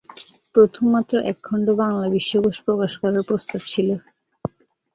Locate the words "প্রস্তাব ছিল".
3.29-3.89